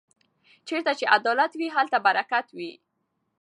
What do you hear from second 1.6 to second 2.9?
هلته برکت وي.